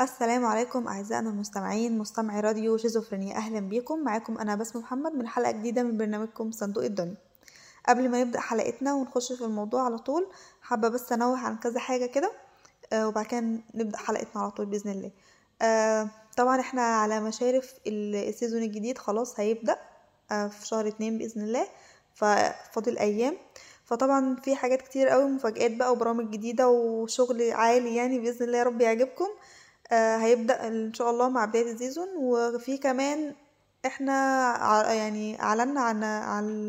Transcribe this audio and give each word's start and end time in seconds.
السلام 0.00 0.44
عليكم 0.46 0.88
أعزائنا 0.88 1.30
المستمعين 1.30 1.98
مستمعي 1.98 2.40
راديو 2.40 2.76
شيزوفرينيا. 2.76 3.36
أهلا 3.36 3.60
بيكم. 3.60 3.98
معاكم 4.04 4.38
أنا 4.38 4.54
بسمة 4.54 4.82
محمد 4.82 5.12
من 5.14 5.28
حلقة 5.28 5.50
جديدة 5.50 5.82
من 5.82 5.98
برنامجكم 5.98 6.50
صندوق 6.52 6.84
الدنيا. 6.84 7.14
قبل 7.88 8.08
ما 8.08 8.24
نبدأ 8.24 8.40
حلقتنا 8.40 8.94
ونخش 8.94 9.32
في 9.32 9.44
الموضوع 9.44 9.82
على 9.84 9.98
طول 9.98 10.26
حابة 10.62 10.88
بس 10.88 11.12
أنوه 11.12 11.38
عن 11.38 11.56
كذا 11.56 11.80
حاجة 11.80 12.06
كده 12.06 12.32
آه، 12.92 13.08
وبعد 13.08 13.26
كده 13.26 13.40
نبدأ 13.74 13.98
حلقتنا 13.98 14.42
على 14.42 14.50
طول 14.50 14.66
بإذن 14.66 14.90
الله. 14.90 15.10
آه، 15.62 16.08
طبعا 16.36 16.60
إحنا 16.60 16.82
على 16.82 17.20
مشارف 17.20 17.74
ال- 17.86 18.28
ال 18.28 18.33
season 18.33 18.62
الجديد 18.62 18.98
خلاص 18.98 19.40
هيبدأ 19.40 19.76
آه، 20.30 20.46
في 20.48 20.66
شهر 20.66 20.88
اتنين 20.88 21.18
بإذن 21.18 21.42
الله 21.42 21.66
ففاضل 22.14 22.98
أيام. 22.98 23.36
فطبعا 23.84 24.36
في 24.36 24.56
حاجات 24.56 24.82
كتير 24.82 25.08
قوي 25.08 25.24
مفاجآت 25.24 25.70
بقى 25.70 25.92
وبرامج 25.92 26.30
جديدة 26.30 26.68
وشغل 26.68 27.50
عالي 27.52 27.96
يعني 27.96 28.18
بإذن 28.18 28.46
الله 28.46 28.58
يا 28.58 28.62
رب 28.62 28.80
يعجبكم. 28.80 29.28
هيبدأ 29.96 30.66
إن 30.68 30.94
شاء 30.94 31.10
الله 31.10 31.28
مع 31.28 31.44
بداية 31.44 31.72
ال 31.72 31.77
season 31.77 32.08
وفي 32.16 32.78
كمان 32.78 33.34
إحنا 33.86 34.12
يعني 34.92 35.42
أعلنا 35.42 35.80
عن 35.80 36.04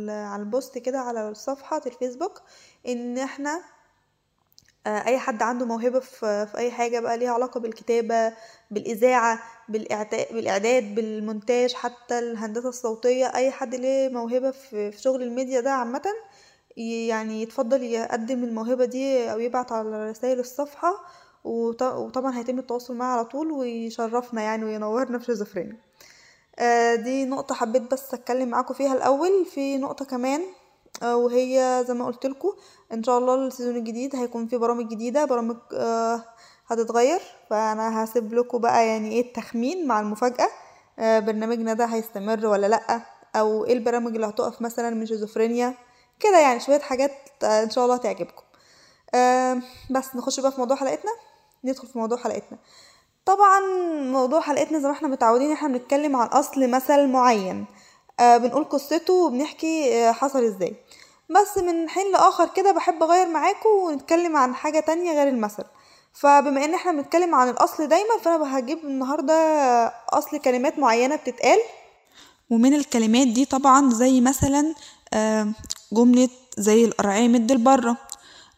عن 0.10 0.40
ال 0.42 0.49
post 0.49 0.78
كده 0.78 1.00
على 1.00 1.34
صفحة 1.34 1.82
الفيسبوك 1.86 2.42
إن 2.88 3.18
إحنا 3.18 3.62
آه، 4.88 5.06
أي 5.08 5.20
حد 5.20 5.44
عنده 5.44 5.66
موهبة 5.66 6.00
في 6.00 6.48
أي 6.58 6.72
حاجة 6.72 7.00
بقى 7.00 7.18
ليها 7.18 7.32
علاقة 7.32 7.60
بالكتابة 7.60 8.34
بالإذاعة 8.72 9.40
بالإعداد 9.70 10.96
بالمونتاج 10.96 11.74
حتى 11.74 12.20
الهندسة 12.20 12.70
الصوتية 12.70 13.26
أي 13.36 13.52
حد 13.52 13.76
ليه 13.76 14.10
موهبة 14.10 14.52
في 14.52 14.92
شغل 14.98 15.22
الميديا 15.24 15.60
ده 15.62 15.72
عامة 15.72 16.02
ي- 16.78 17.08
يعني 17.08 17.42
يتفضل 17.42 17.84
يقدم 17.84 18.44
الموهبة 18.44 18.86
دي 18.86 19.32
أو 19.32 19.40
يبعت 19.40 19.72
على 19.72 20.10
رسائل 20.10 20.40
الصفحة 20.40 20.92
وط- 20.92 21.02
وطبعا 21.44 22.38
هيتم 22.38 22.60
التواصل 22.60 22.96
معاه 22.96 23.14
على 23.18 23.26
طول 23.26 23.52
ويشرفنا 23.52 24.42
يعني 24.42 24.66
وينورنا 24.66 25.20
في 25.20 25.26
شيزوفرينيا. 25.26 25.78
آه، 26.60 26.96
دي 26.96 27.26
نقطة 27.26 27.56
حبيت 27.56 27.92
بس 27.94 28.14
أتكلم 28.14 28.50
معاكم 28.50 28.74
فيها 28.74 28.94
الأول. 28.94 29.46
في 29.46 29.78
نقطة 29.78 30.06
كمان 30.06 30.42
آه، 31.04 31.16
وهي 31.18 31.84
زي 31.88 31.94
ما 31.94 32.06
قلت 32.06 32.26
لكم 32.26 32.54
إن 32.94 33.04
شاء 33.04 33.18
الله 33.18 33.36
ال 33.36 33.41
season 33.41 33.76
الجديد 33.76 34.16
هيكون 34.16 34.48
فيه 34.48 34.58
برامج 34.58 34.88
جديدة 34.88 35.26
برامج 35.26 35.58
آه، 35.74 36.24
هتتغير. 36.68 37.22
فأنا 37.50 38.04
هسيب 38.04 38.34
لكم 38.34 38.58
بقى 38.58 38.88
يعني 38.88 39.12
إيه 39.12 39.22
التخمين 39.22 39.88
مع 39.88 40.00
المفاجأة. 40.00 40.48
برنامجنا 40.98 41.74
ده 41.74 41.86
هيستمر 41.86 42.46
ولا 42.48 42.68
لأ؟ 42.68 43.02
أو 43.36 43.66
إيه 43.66 43.74
البرامج 43.74 44.16
اللي 44.16 44.28
هتقف 44.28 44.62
مثلا 44.62 44.90
من 44.90 45.06
شيزوفرينيا؟ 45.06 45.74
كده 46.20 46.40
يعني 46.40 46.60
شوية 46.60 46.80
حاجات 46.80 47.12
إن 47.44 47.70
شاء 47.70 47.86
الله 47.86 47.98
تعجبكم 47.98 48.44
بس 49.90 50.16
نخش 50.16 50.40
بقى 50.40 50.52
في 50.52 50.60
موضوع 50.60 50.78
حلقتنا. 50.78 51.12
ندخل 51.64 51.88
في 51.88 51.98
موضوع 52.00 52.18
حلقتنا. 52.18 52.58
طبعا 53.26 53.60
موضوع 54.12 54.42
حلقتنا 54.42 54.80
زي 54.80 54.88
ما 54.88 54.94
إحنا 54.94 55.08
متعودين 55.08 55.52
إحنا 55.52 55.68
بنتكلم 55.68 56.16
عن 56.16 56.28
أصل 56.28 56.70
مثل 56.70 57.08
معين. 57.08 57.66
آه 58.20 58.38
بنقول 58.38 58.64
قصته 58.64 59.14
وبنحكي 59.14 59.94
آه 59.94 60.12
حصل 60.12 60.44
إزاي. 60.44 60.76
بس 61.30 61.58
من 61.58 61.90
حين 61.90 62.12
لآخر 62.12 62.48
كده 62.48 62.72
بحب 62.72 63.04
أغير 63.04 63.28
معاكم 63.28 63.70
ونتكلم 63.70 64.38
عن 64.38 64.56
حاجة 64.56 64.80
تانية 64.80 65.12
غير 65.12 65.28
المثل. 65.28 65.64
فبما 66.14 66.66
إن 66.66 66.74
إحنا 66.74 66.92
بنتكلم 66.92 67.36
عن 67.36 67.50
الأصل 67.50 67.88
دايما 67.88 68.18
فأنا 68.22 68.60
هجيب 68.60 68.78
النهاردة 68.84 69.34
أصل 70.10 70.38
كلمات 70.38 70.80
معينة 70.80 71.16
بتتقال. 71.16 71.60
ومن 72.50 72.74
الكلمات 72.74 73.28
دي 73.28 73.46
طبعا 73.46 73.90
زي 73.90 74.22
مثلا 74.22 74.76
آه، 75.14 75.48
جملة 75.94 76.30
زي 76.58 76.86
القرعية 76.86 77.28
مد 77.28 77.52
البرة 77.52 77.98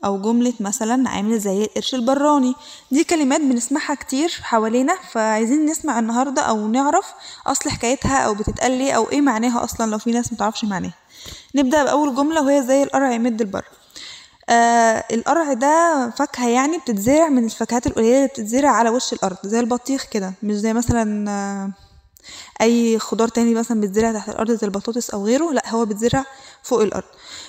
أو 0.06 0.22
جملة 0.22 0.54
مثلا 0.60 1.10
عامل 1.10 1.40
زي 1.40 1.64
القرش 1.64 1.96
البراني. 1.96 2.56
دي 2.92 3.04
كلمات 3.04 3.42
بنسمعها 3.42 3.96
كتير 3.96 4.30
حوالينا 4.42 4.96
فعايزين 5.12 5.66
نسمع 5.66 6.00
النهاردة 6.00 6.42
أو 6.42 6.68
نعرف 6.68 7.14
أصل 7.48 7.70
حكايتها 7.70 8.18
أو 8.18 8.34
بتتقال 8.34 8.72
ليه 8.72 8.94
أو 8.94 9.10
إيه 9.12 9.22
معناها 9.22 9.64
أصلا 9.64 9.92
لو 9.92 9.98
في 9.98 10.12
ناس 10.12 10.34
متعرفش 10.34 10.66
معناها. 10.66 10.94
نبدأ 11.56 11.84
بأول 11.84 12.16
جملة 12.16 12.42
وهي 12.44 12.62
زي 12.64 12.84
القرع 12.84 13.12
يمد 13.12 13.42
البر. 13.42 13.66
آه 14.50 15.04
القرع 15.12 15.54
ده 15.54 16.10
فاكهة 16.18 16.48
يعني 16.50 16.78
بتتزرع 16.78 17.30
من 17.30 17.46
الفاكهات 17.46 17.88
القليلة 17.88 18.16
اللي 18.18 18.28
بتتزرع 18.28 18.70
على 18.72 18.90
وش 18.90 19.14
الأرض 19.14 19.38
زي 19.44 19.60
البطيخ 19.60 20.04
كده 20.12 20.34
مش 20.44 20.54
زي 20.56 20.74
مثلا 20.74 21.30
آه 21.32 21.70
أي 22.62 23.00
خضار 23.00 23.28
تاني 23.28 23.54
مثلا 23.54 23.82
بيتزرع 23.82 24.12
تحت 24.14 24.30
الأرض 24.30 24.52
زي 24.52 24.68
البطاطس 24.68 25.10
أو 25.10 25.26
غيره 25.26 25.52
لأ 25.52 25.70
هو 25.70 25.86
بيتزرع 25.86 26.26
فوق 26.64 26.82
الأرض. 26.82 27.04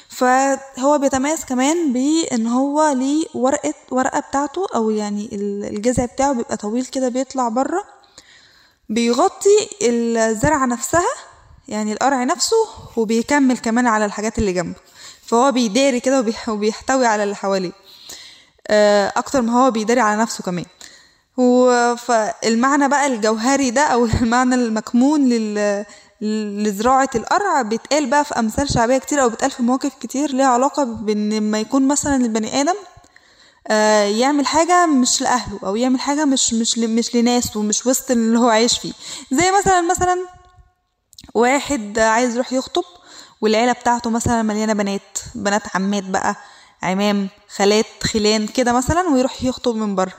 فهو 0.08 0.98
بيتميز 0.98 1.44
كمان 1.44 1.92
بإن 1.92 2.46
هو 2.46 2.92
ليه 2.96 3.26
ورقة 3.34 3.74
ورقة 3.90 4.20
بتاعته 4.20 4.66
أو 4.74 4.90
يعني 4.90 5.28
ال- 5.32 5.64
الجذع 5.76 6.04
بتاعه 6.04 6.32
بيبقى 6.32 6.56
طويل 6.56 6.84
كده 6.84 7.08
بيطلع 7.08 7.48
بره 7.48 7.84
بيغطي 8.88 9.68
الزرعة 9.82 10.66
نفسها 10.66 11.06
يعني 11.68 11.92
القرع 11.92 12.24
نفسه 12.24 12.56
وبيكمل 12.96 13.58
كمان 13.58 13.86
على 13.86 14.04
الحاجات 14.04 14.38
اللي 14.38 14.52
جنبه. 14.52 14.78
فهو 15.26 15.52
بيداري 15.52 16.00
كده 16.00 16.18
وبيح- 16.20 16.48
وبيحتوي 16.48 17.06
على 17.06 17.22
اللي 17.24 17.36
حواليه. 17.36 17.72
آه، 18.68 19.12
أكتر 19.16 19.42
ما 19.42 19.64
هو 19.66 19.70
بيداري 19.70 20.00
على 20.00 20.22
نفسه 20.22 20.44
كمان. 20.44 20.64
فالمعنى 21.96 22.88
بقى 22.88 23.06
الجوهري 23.06 23.70
ده 23.70 23.80
أو 23.82 24.04
المعنى 24.22 24.54
المكمون 24.54 25.28
لل 25.28 25.84
لزراعة 26.20 27.10
القرع 27.14 27.62
بيتقال 27.62 28.06
بقى 28.10 28.24
في 28.24 28.38
أمثال 28.38 28.70
شعبية 28.72 28.98
كتير 28.98 29.22
أو 29.22 29.28
بيتقال 29.28 29.50
في 29.50 29.62
مواقف 29.62 29.94
كتير 30.00 30.32
ليها 30.32 30.46
علاقة 30.46 30.84
بإن 30.84 31.32
لما 31.32 31.60
يكون 31.60 31.88
مثلا 31.88 32.16
البني 32.16 32.60
آدم 32.60 32.74
آه، 33.68 34.02
يعمل 34.04 34.46
حاجة 34.46 34.86
مش 34.86 35.22
لأهله 35.22 35.58
أو 35.64 35.76
يعمل 35.76 36.00
حاجة 36.00 36.24
مش 36.24 36.54
مش 36.54 36.78
مش 36.78 37.14
لناس 37.16 37.56
ومش 37.56 37.86
وسط 37.86 38.10
اللي 38.10 38.38
هو 38.38 38.48
عايش 38.48 38.78
فيه. 38.78 38.92
زي 39.32 39.50
مثلا 39.58 39.80
مثلا 39.80 40.18
واحد 41.34 41.98
عايز 41.98 42.34
يروح 42.34 42.52
يخطب 42.52 42.84
والعيلة 43.40 43.72
بتاعته 43.72 44.10
مثلا 44.10 44.42
مليانة 44.42 44.72
بنات 44.72 45.18
بنات 45.34 45.62
عمات 45.76 46.04
بقى 46.04 46.36
عمام 46.82 47.28
خالات 47.56 47.86
خلان 48.02 48.46
كده 48.46 48.72
مثلا 48.72 49.08
ويروح 49.08 49.42
يخطب 49.44 49.76
من 49.76 49.94
بره. 49.94 50.12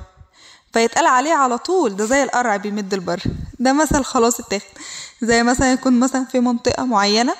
فيتقال 0.76 1.06
عليه 1.06 1.34
على 1.34 1.58
طول 1.58 1.96
ده 1.96 2.06
زي 2.06 2.24
القرع 2.24 2.56
بيمد 2.58 2.94
البر. 2.94 3.24
ده 3.60 3.74
مثل 3.74 4.04
خلاص 4.04 4.40
اتاخد. 4.40 4.66
زي 5.22 5.44
مثلا 5.44 5.74
يكون 5.74 6.00
مثلا 6.00 6.26
في 6.26 6.40
منطقة 6.40 6.86
معينة 6.86 7.34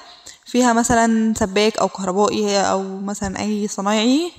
فيها 0.46 0.74
مثلا 0.74 1.34
سباك 1.38 1.78
أو 1.78 1.88
كهربائي 1.88 2.60
أو 2.60 2.84
مثلا 3.00 3.40
أي 3.40 3.68
صنايعي 3.68 4.32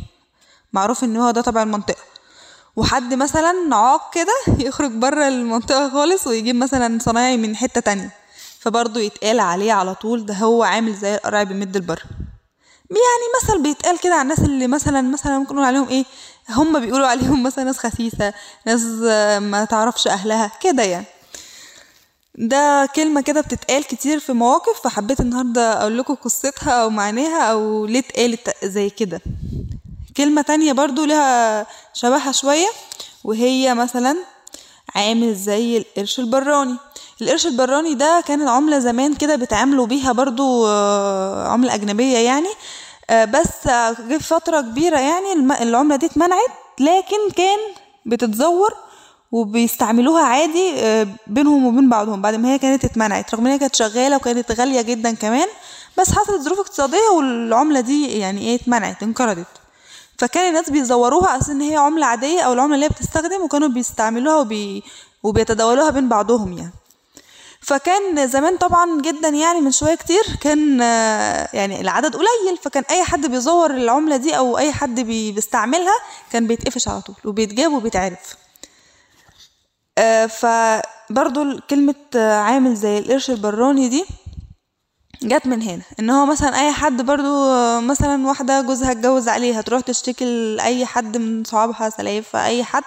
معروف 0.73 1.05
إن 1.05 1.17
هو 1.17 1.31
ده 1.31 1.41
تبع 1.41 1.63
المنطقة. 1.63 2.03
وحد 2.77 3.15
مثلا 3.15 3.55
عاق 3.77 4.15
كده 4.15 4.35
يخرج 4.67 4.91
بره 4.93 5.29
المنطقة 5.29 5.91
خالص 5.91 6.27
ويجيب 6.27 6.57
مثلا 6.57 6.99
صنايعي 7.03 7.37
من 7.37 7.57
حتة 7.57 7.81
تانية. 7.81 8.11
فبرضه 8.61 9.01
يتقال 9.01 9.41
عليه 9.41 9.73
على 9.73 9.95
طول 9.95 10.27
ده 10.27 10.35
هو 10.35 10.63
عامل 10.63 10.95
زي 10.95 11.15
القرع 11.15 11.43
بيمد 11.43 11.77
البر. 11.77 12.03
يعني 12.91 13.27
مثل 13.43 13.63
بيتقال 13.63 13.99
كده 14.01 14.15
على 14.15 14.23
الناس 14.23 14.39
اللي 14.39 14.67
مثلا 14.67 15.03
مثلا 15.03 15.39
ممكن 15.39 15.55
نقول 15.55 15.67
عليهم 15.67 15.89
إيه؟ 15.89 16.05
هم 16.51 16.81
بيقولوا 16.81 17.07
عليهم 17.07 17.43
مثلا 17.43 17.65
ناس 17.65 17.79
خسيسة 17.79 18.33
ناس 18.67 18.83
ما 19.43 19.65
تعرفش 19.71 20.09
أهلها 20.09 20.51
كده 20.61 20.83
يعني. 20.83 21.07
ده 22.39 22.89
كلمة 22.97 23.21
كده 23.21 23.41
بتتقال 23.41 23.85
كتير 23.85 24.21
في 24.21 24.33
مواقف 24.33 24.81
فحبيت 24.85 25.21
النهاردة 25.21 25.81
أقول 25.81 25.99
لكم 25.99 26.15
قصتها 26.15 26.71
أو 26.73 26.91
معناها 26.91 27.43
أو 27.43 27.87
ليه 27.87 27.99
اتقالت 27.99 28.65
زي 28.65 28.91
كده. 28.91 29.21
كلمة 30.17 30.43
تانية 30.43 30.73
برضو 30.73 31.05
لها 31.05 31.67
شبهها 31.95 32.33
شوية 32.33 32.69
وهي 33.25 33.75
مثلا 33.75 34.17
عامل 34.97 35.35
زي 35.35 35.77
القرش 35.79 36.19
البراني. 36.19 36.77
القرش 37.23 37.47
البراني 37.47 37.95
ده 37.95 38.23
كان 38.27 38.43
العملة 38.43 38.79
زمان 38.79 39.15
كده 39.15 39.37
بيتعاملوا 39.37 39.87
بيها 39.87 40.13
برضو 40.13 40.67
آه، 40.67 41.49
عملة 41.49 41.75
أجنبية 41.75 42.19
يعني. 42.19 42.49
آه، 43.11 43.25
بس 43.25 43.67
جه 44.09 44.19
فترة 44.19 44.61
كبيرة 44.61 44.99
يعني 44.99 45.33
العملة 45.63 45.97
دي 45.97 46.07
اتمنعت 46.07 46.51
لكن 46.81 47.31
كان 47.37 47.59
بتتزور 48.07 48.75
وبيستعملوها 49.33 50.23
عادي 50.25 50.73
آه، 50.81 51.07
بينهم 51.27 51.67
وبين 51.67 51.89
بعضهم 51.89 52.23
بعد 52.23 52.35
ما 52.35 52.53
هي 52.55 52.59
كانت 52.59 52.85
اتمنعت. 52.85 53.35
رغم 53.35 53.47
إن 53.47 53.53
هي 53.53 53.59
كانت 53.59 53.77
شغالة 53.77 54.17
وكانت 54.17 54.53
غالية 54.53 54.81
جدا 54.83 55.15
كمان 55.15 55.47
بس 55.99 56.13
حصلت 56.13 56.41
ظروف 56.43 56.59
اقتصادية 56.59 57.09
والعملة 57.17 57.81
دي 57.81 58.19
يعني 58.19 58.41
إيه 58.41 58.55
اتمنعت 58.55 59.03
انقرضت. 59.03 59.47
فكان 60.19 60.49
الناس 60.49 60.71
بيزوروها 60.71 61.37
أساس 61.39 61.51
إن 61.51 61.61
هي 61.61 61.77
عملة 61.77 62.07
عادية 62.07 62.41
أو 62.41 62.53
العملة 62.53 62.75
اللي 62.75 62.85
هي 62.87 62.91
بتستخدم 62.91 63.43
وكانوا 63.43 63.69
بيستعملوها 63.69 64.37
وبي... 64.37 64.83
وبيتداولوها 65.23 65.91
بين 65.91 66.09
بعضهم 66.09 66.53
يعني. 66.59 66.73
فكان 67.61 68.29
زمان 68.29 68.57
طبعا 68.57 69.01
جدا 69.01 69.29
يعني 69.29 69.61
من 69.61 69.73
شوية 69.73 69.95
كتير 69.95 70.23
كان 70.41 70.81
يعني 71.53 71.81
العدد 71.81 72.17
قليل 72.17 72.57
فكان 72.63 72.85
أي 72.91 73.05
حد 73.05 73.27
بيزور 73.27 73.71
العملة 73.71 74.17
دي 74.17 74.37
أو 74.37 74.59
أي 74.59 74.73
حد 74.73 75.01
بي- 75.01 75.33
بيستعملها 75.33 75.95
كان 76.33 76.47
بيتقفش 76.47 76.89
على 76.89 77.01
طول 77.01 77.17
وبيتجاب 77.25 77.73
وبيتعرف. 77.73 78.37
آه، 79.99 80.27
فبرضو 80.27 81.61
كلمة 81.71 81.95
عامل 82.17 82.75
زي 82.75 82.99
القرش 82.99 83.31
البراني 83.31 83.89
دي 83.89 84.05
جت 85.23 85.47
من 85.47 85.63
هنا. 85.63 85.83
إن 86.01 86.11
هو 86.11 86.27
مثلا 86.27 86.61
أي 86.61 86.73
حد 86.73 87.03
برضو 87.03 87.51
مثلا 87.81 88.27
واحدة 88.27 88.61
جوزها 88.63 88.93
اتجوز 88.93 89.29
عليها 89.29 89.61
تروح 89.63 89.81
تشتكي 89.81 90.55
لأي 90.57 90.87
حد 90.87 91.17
من 91.17 91.45
صحابها 91.45 91.91
سلايفها 91.91 92.37
أي 92.37 92.65
حد 92.65 92.83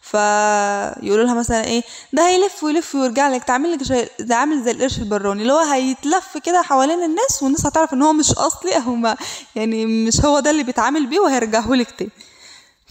فيقولوا 0.00 1.24
لها 1.24 1.34
مثلا 1.34 1.64
إيه 1.64 1.82
ده 2.12 2.28
هيلف 2.28 2.64
ويلف 2.64 2.94
ويرجع 2.94 3.28
لك 3.28 3.44
تعمل 3.44 3.72
لك 3.72 3.82
إيه 3.82 4.08
ده 4.20 4.36
عامل 4.36 4.62
زي 4.64 4.70
القرش 4.70 4.98
البراني 4.98 5.42
اللي 5.42 5.52
هو 5.52 5.58
هيتلف 5.58 6.38
كده 6.44 6.62
حوالين 6.62 7.02
الناس 7.02 7.42
والناس 7.42 7.66
هتعرف 7.66 7.94
إن 7.94 8.02
هو 8.02 8.12
مش 8.12 8.32
أصلي 8.32 8.76
أو 8.76 8.94
ما 8.94 9.16
يعني 9.54 9.86
مش 9.86 10.20
هو 10.24 10.40
ده 10.40 10.50
اللي 10.50 10.62
بيتعامل 10.62 11.06
بيه 11.06 11.20
وهيرجعه 11.20 11.68
لك 11.74 11.90
تاني. 11.90 12.10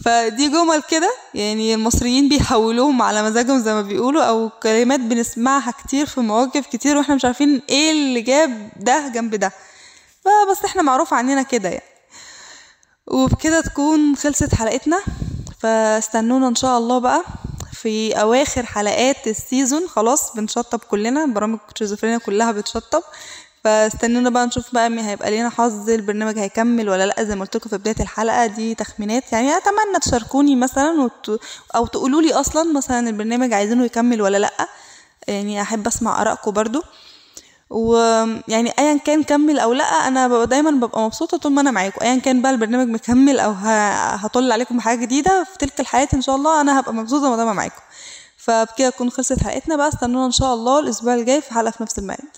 فدي 0.04 0.48
جمل 0.48 0.82
كده 0.90 1.14
يعني 1.34 1.74
المصريين 1.74 2.28
بيحولوهم 2.28 3.02
على 3.02 3.22
مزاجهم 3.22 3.58
زي 3.58 3.74
ما 3.74 3.82
بيقولوا 3.82 4.22
أو 4.22 4.50
كلمات 4.62 5.00
بنسمعها 5.00 5.70
كتير 5.70 6.06
في 6.06 6.20
مواقف 6.20 6.66
كتير 6.66 6.96
وإحنا 6.96 7.14
مش 7.14 7.24
عارفين 7.24 7.62
إيه 7.68 7.92
اللي 7.92 8.20
جاب 8.20 8.70
ده 8.76 9.08
جنب 9.08 9.34
ده. 9.34 9.52
فبس 10.24 10.64
إحنا 10.64 10.82
معروف 10.82 11.14
عننا 11.14 11.42
كده 11.42 11.68
يعني. 11.68 11.84
وبكده 13.06 13.60
تكون 13.60 14.16
خلصت 14.16 14.54
حلقتنا. 14.54 15.00
فاستنونا 15.60 16.48
إن 16.48 16.54
شاء 16.54 16.78
الله 16.78 16.98
بقى 16.98 17.24
في 17.72 18.12
أواخر 18.20 18.66
حلقات 18.66 19.26
ال 19.26 19.34
season. 19.34 19.88
خلاص 19.88 20.32
بنشطب 20.36 20.78
كلنا 20.78 21.26
برامج 21.26 21.58
شيزوفرينيا 21.78 22.18
كلها 22.18 22.52
بتشطب. 22.52 23.02
فاستنونا 23.64 24.30
بقى 24.30 24.46
نشوف 24.46 24.74
بقى 24.74 24.90
مين 24.90 25.04
هيبقى 25.04 25.30
لينا 25.30 25.48
حظ 25.48 25.90
البرنامج 25.90 26.38
هيكمل 26.38 26.88
ولا 26.88 27.06
لأ 27.06 27.24
زي 27.24 27.34
ما 27.36 27.40
قلت 27.40 27.56
لكم 27.56 27.70
في 27.70 27.78
بداية 27.78 27.96
الحلقة 28.00 28.46
دي 28.46 28.74
تخمينات. 28.74 29.32
يعني 29.32 29.56
أتمنى 29.56 29.98
تشاركوني 30.02 30.56
مثلا 30.56 30.90
وت... 31.00 31.40
أو 31.76 31.86
تقولوا 31.86 32.22
لي 32.22 32.32
أصلا 32.34 32.72
مثلا 32.72 33.08
البرنامج 33.08 33.52
عايزينه 33.52 33.84
يكمل 33.84 34.22
ولا 34.22 34.38
لأ. 34.38 34.68
يعني 35.28 35.62
أحب 35.62 35.86
أسمع 35.86 36.22
آرائكم 36.22 36.50
برضو. 36.50 36.82
ويعني 37.70 38.72
ايا 38.78 38.98
كان 38.98 39.22
كمل 39.22 39.58
أو 39.58 39.72
لأ 39.72 39.84
أنا 39.84 40.28
ببقى 40.28 40.46
دايما 40.46 40.70
ببقى 40.70 41.00
مبسوطة 41.00 41.38
طول 41.38 41.52
ما 41.52 41.60
أنا 41.60 41.70
معاكم. 41.70 42.00
ايا 42.02 42.18
كان 42.18 42.42
بقى 42.42 42.52
البرنامج 42.52 42.88
مكمل 42.88 43.40
أو 43.40 43.50
هطل 43.52 44.52
عليكم 44.52 44.76
بحاجة 44.76 44.98
جديدة 44.98 45.44
في 45.44 45.58
تلك 45.58 45.80
الحياة 45.80 46.08
إن 46.14 46.22
شاء 46.22 46.36
الله 46.36 46.60
أنا 46.60 46.80
هبقى 46.80 46.94
مبسوطة 46.94 47.44
ما 47.44 47.52
معاكم. 47.52 47.82
فبكده 48.36 48.90
تكون 48.90 49.10
خلصت 49.10 49.42
حلقتنا 49.42 49.76
بقى. 49.76 49.88
استنونا 49.88 50.26
إن 50.26 50.32
شاء 50.32 50.54
الله 50.54 50.78
الأسبوع 50.78 51.14
الجاي 51.14 51.40
في 51.40 51.54
حلقة 51.54 51.70
في 51.70 51.82
نفس 51.82 51.98
الميعاد. 51.98 52.28